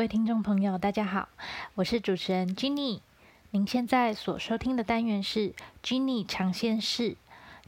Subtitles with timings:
[0.00, 1.28] 各位听众朋友，大家好，
[1.74, 3.00] 我是主持人 Jenny。
[3.50, 5.52] 您现在所收听的单元是
[5.82, 7.18] Jenny 尝鲜室，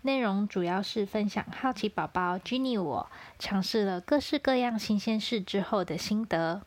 [0.00, 6.62] 内容主要是分享好奇宝宝 Jenny 我尝试了各式各样新鲜事之后的心得。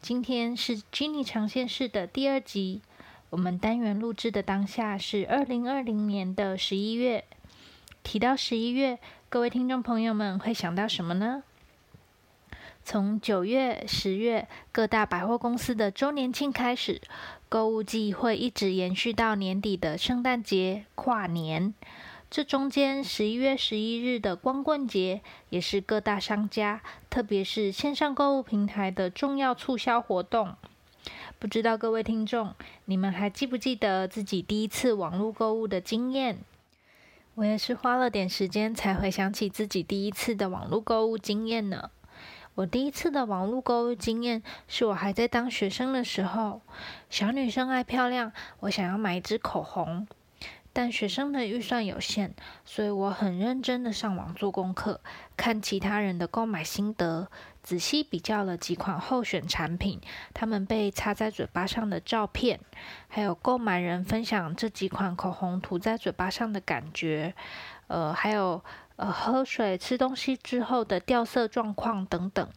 [0.00, 2.80] 今天是 Jenny 尝鲜室的第二集，
[3.28, 7.26] 我们单元录制的当下是二零二零年的十一月。
[8.02, 8.98] 提到十一月，
[9.28, 11.42] 各位听众朋友们会想到什么呢？
[12.84, 17.00] 从九月、十月各大百货公司的周年庆开始，
[17.48, 21.72] 购物季会一直延续到年底的圣诞节、跨年。
[22.28, 30.56] 这中间十一月十一日的光棍节，也是各大商家，特别是线上购物平台的重要促销活动。
[31.38, 32.54] 不知道各位听众，
[32.86, 36.38] 你们还记不记得自己第一次网络购物的经验？
[37.34, 41.90] 我也是花了点时间才回想起自己第一次的网络购物经验呢。
[42.54, 46.60] 我第一次的网络购物经验是我还在当学生的时候。
[47.08, 50.06] 小女生爱漂亮，我想要买一支口红，
[50.70, 52.32] 但学生的预算有限，
[52.66, 55.00] 所以我很认真的上网做功课，
[55.34, 57.28] 看其他人的购买心得，
[57.62, 59.98] 仔细比较了几款候选产品，
[60.34, 62.60] 他们被擦在嘴巴上的照片，
[63.08, 67.34] 还有购买人分享这几款口红涂在嘴巴上的感觉，
[67.86, 68.62] 呃，还有。
[69.02, 72.48] 呃，喝水、吃东西之后的掉色状况等等，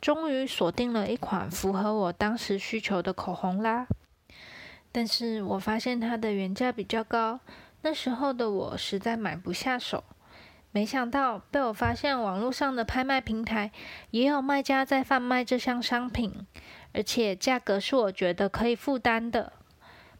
[0.00, 3.86] 终于锁定了一款符合我当时需求的口红啦。
[4.90, 7.38] 但是我发现它的原价比较高，
[7.82, 10.02] 那时候的我实在买不下手。
[10.72, 13.70] 没想到被我发现，网络上的拍卖平台
[14.10, 16.44] 也有卖家在贩卖这项商品，
[16.92, 19.52] 而且价格是我觉得可以负担的。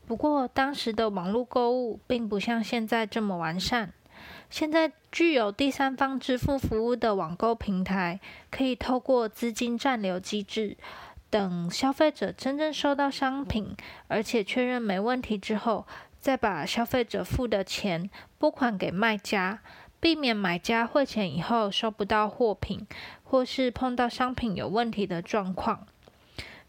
[0.07, 3.93] 不过当时的网络购物并不像现在这么完善。
[4.51, 8.19] 现在具有第三方支付服务的网购平台，
[8.51, 10.77] 可以透过资金暂留机制，
[11.29, 13.77] 等消费者真正收到商品，
[14.09, 15.87] 而且确认没问题之后，
[16.19, 19.61] 再把消费者付的钱拨款给卖家，
[20.01, 22.87] 避免买家汇钱以后收不到货品，
[23.23, 25.87] 或是碰到商品有问题的状况。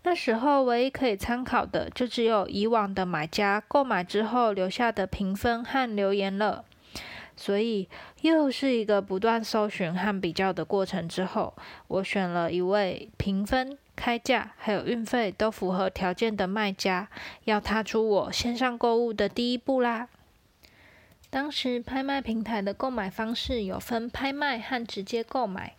[0.04, 6.66] 那时候唯一可以参考的，就只有以往的买家购买之后留下的评分和留言了。
[7.40, 7.88] 所以
[8.20, 11.56] 又是一个不断搜寻和比较的过程之后，
[11.88, 17.08] 我选了一位评分、开价还有运费都符合条件的卖家，
[17.46, 20.10] 要踏出我线上购物的第一步啦。
[21.30, 25.76] 当时拍卖平台的购买方式有分拍卖和直接购买。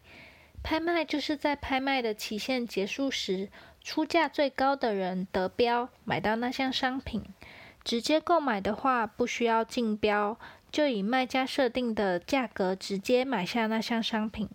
[0.63, 3.51] 拍卖就是在拍卖的期限结束时，
[3.83, 7.23] 出价最高的人得标，买到那项商品。
[7.83, 10.39] 直接购买的话，不需要竞标。
[10.71, 14.49] 就以卖家设定的价格直接买下那项商品，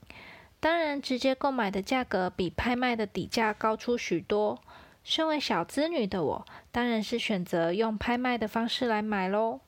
[0.60, 4.62] 当然，直接购买的价格比拍卖的底价高出许多。
[5.04, 9.60] 身为小资女的我，当然是选择用拍卖的方式来买喽。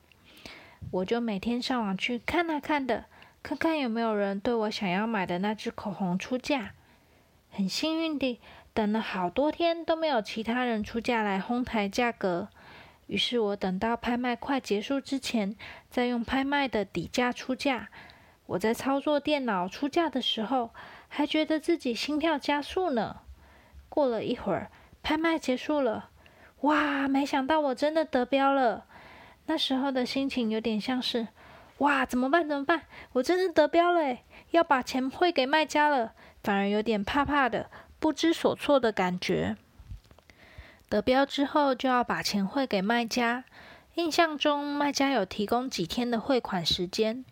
[0.90, 3.04] 我就每天上网去看啊看的，
[3.42, 6.72] 看看有没有人对我想要买的那支口红出价。
[7.50, 8.40] 很幸运地，
[8.74, 12.48] 等了好多天都没有其他人出价来哄抬价格。
[13.08, 15.56] 于是我等到拍卖快结束之前，
[15.90, 17.88] 再用拍卖的底价出价。
[18.46, 20.70] 我在操作电脑出价的时候，
[21.08, 23.22] 还觉得自己心跳加速呢。
[23.88, 24.70] 过了一会儿，
[25.02, 26.10] 拍卖结束了，
[26.60, 27.08] 哇！
[27.08, 28.86] 没想到我真的得标了。
[29.46, 31.28] 那时候的心情有点像是，
[31.78, 32.46] 哇，怎么办？
[32.46, 32.82] 怎么办？
[33.12, 34.18] 我真的得标了，
[34.50, 39.56] 要把钱汇给卖家了，反而有点怕怕的，不知所措的感觉。
[40.88, 43.44] 得标之后就要把钱汇给卖家。
[43.94, 47.24] 印象中卖家有提供几天的汇款时间，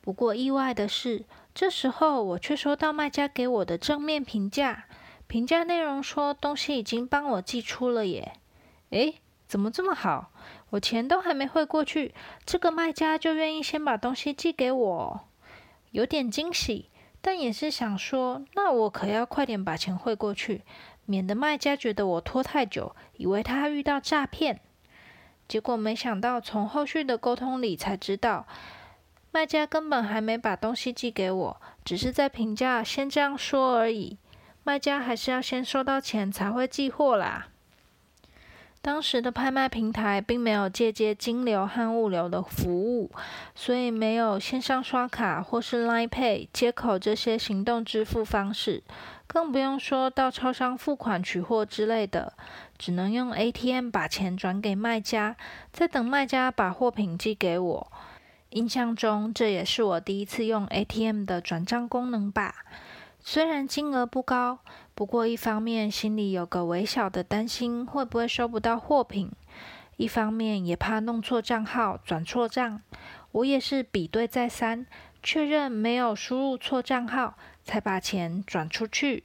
[0.00, 1.24] 不过意外的是，
[1.54, 4.84] 这时候我却收到卖家给我的正面评价。
[5.26, 8.34] 评价内容说东西已经帮我寄出了耶！
[8.90, 9.16] 诶，
[9.46, 10.30] 怎么这么好？
[10.70, 15.20] 我钱都还没汇过去，这个卖家就愿意先把东西寄给我，
[15.90, 16.90] 有点惊喜。
[17.26, 20.60] 但也是想说，那我可要快点把钱汇过去。
[21.06, 24.60] 免得卖家觉得我拖太久，以为他遇到诈骗。
[25.48, 28.46] 结果没想到，从后续的沟通里才知道，
[29.32, 34.18] 卖家根本还没把东西寄给我，只是在评价先这样说而已。
[34.62, 37.48] 卖家还是要先收到钱才会寄货啦。
[38.84, 43.10] 当时的拍卖平台并没有借接金流和物流的服务，
[43.54, 48.82] 所以没有线上刷卡或是 Line Pay 接口这些行动支付方式。
[49.26, 52.34] 更不用说到超商付款取货之类的，
[52.76, 55.36] 只能用 ATM 把钱转给卖家，
[55.72, 57.92] 再等卖家把货品寄给我。
[58.50, 62.54] 印象中，这也是我第一次用 ATM 的转账功能吧。
[63.26, 64.58] 虽然金额不高，
[64.94, 69.30] 不过一方面心里有个微小的担心，会不会收不到货品；
[69.96, 72.82] 一方面也怕弄错账号、转错账。
[73.32, 74.86] 我也是比对再三，
[75.22, 79.24] 确认没有输入错账号，才把钱转出去。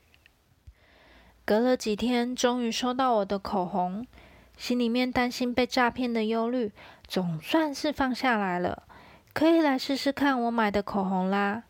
[1.43, 4.07] 隔了几天，终于收到我的口红，
[4.55, 6.71] 心里面担心被诈骗的忧虑
[7.05, 8.83] 总算是放下来了，
[9.33, 11.63] 可以来试试看我买的口红啦。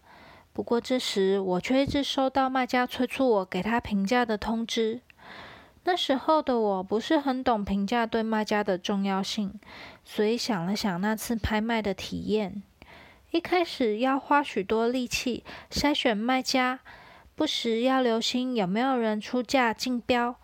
[0.59, 4.99] 不过这时我却一直收到卖家催促我给他评价的通知。
[5.85, 9.57] 那时候的我不是很懂评价对卖家的重要性，
[10.03, 12.61] 所以想了想那次拍卖的体验，
[13.31, 16.81] 一开始要花许多力气筛选卖家。
[17.37, 20.35] 不时要留心有没有人出价竞标，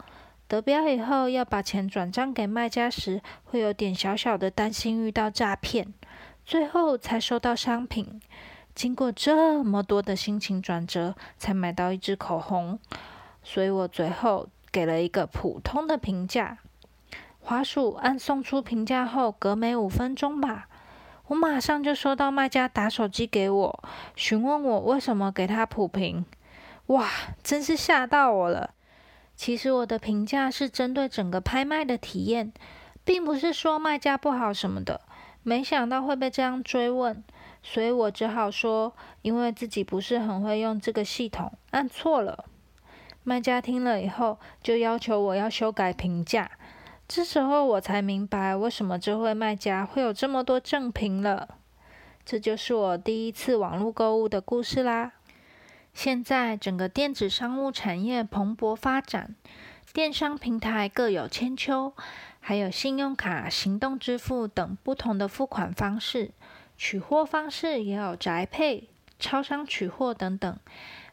[0.47, 5.93] 得标以后要把钱转账给卖家时，会有点小小的担心遇到诈骗，
[6.45, 8.21] 最后才收到商品。
[8.75, 12.77] 经过这么多的心情转折，才买到一支口红，
[13.41, 16.57] 所以我最后给了一个普通的评价。
[17.39, 20.67] 滑鼠按送出评价后，隔没五分钟吧，
[21.27, 23.83] 我马上就收到卖家打手机给我，
[24.15, 26.25] 询问我为什么给他普评。
[26.87, 27.09] 哇，
[27.41, 28.71] 真是吓到我了！
[29.35, 32.51] 其实我的评价是针对整个拍卖的体验，
[33.03, 35.01] 并不是说卖家不好什么的。
[35.43, 37.23] 没想到会被这样追问，
[37.67, 42.45] 所以我只好说，因为自己不是很会用这个系统，按错了。
[43.23, 46.51] 卖家听了以后，就要求我要修改评价。
[47.07, 51.57] 这时候我才明白，为什么这位卖家会有这么多正评了。
[52.23, 55.13] 这就是我第一次网络购物的故事啦。
[55.91, 59.35] 现在整个电子商务产业蓬勃发展，
[59.91, 61.93] 电商平台各有千秋，
[62.39, 66.31] 还有信用卡、行动支付等不同的付款方式，
[66.77, 68.89] 取货方式也有宅配、
[69.19, 70.57] 超商取货等等。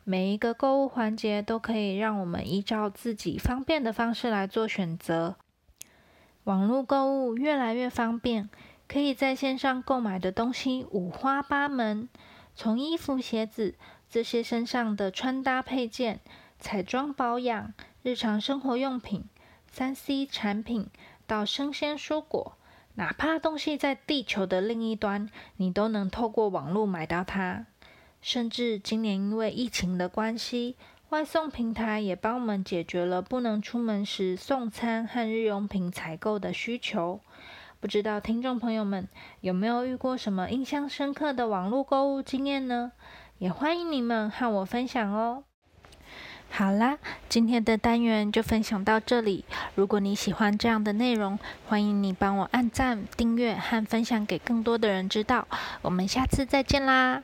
[0.04, 5.36] 每一个购物环节都可以让我们依照自己方便的方式来做选择。
[6.44, 8.50] 网络购物越来越方便，
[8.88, 12.08] 可以在线上购买的东西五花八门，
[12.54, 13.76] 从衣服、鞋子。
[14.10, 16.20] 这些身上的穿搭配件、
[16.58, 17.72] 彩妆保养、
[18.02, 19.24] 日常生活用品、
[19.70, 20.90] 三 C 产品
[21.26, 22.58] 到生鲜蔬果，
[22.94, 27.66] 哪怕东西在地球的另一端，你都能透过网络买到它。
[28.20, 30.76] 甚至今年因为疫情的关系，
[31.08, 37.20] 外送平台也帮我们解决了不能出门时送餐和日用品采购的需求。
[37.80, 39.08] 不知道听众朋友们
[39.40, 42.92] 有没有遇过什么印象深刻的网络购物经验呢？
[43.38, 45.42] 也欢迎你们和我分享哦。
[46.54, 46.98] 好啦，
[47.30, 49.42] 今天的单元就分享到这里。
[49.74, 55.48] 如果你喜欢这样的内容，欢迎你帮我按赞、订阅和分享给更多的人知道。
[55.80, 57.22] 我们下次再见啦！